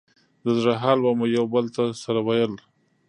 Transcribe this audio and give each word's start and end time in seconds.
د 0.43 0.45
زړه 0.59 0.73
حال 0.81 0.99
به 1.03 1.11
مو 1.19 1.25
يو 1.37 1.45
بل 1.53 1.65
ته 1.75 1.83
سره 2.03 2.19
ويل. 2.27 2.53